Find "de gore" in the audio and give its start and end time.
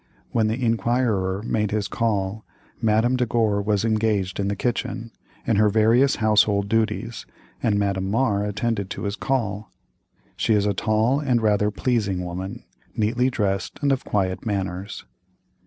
3.17-3.61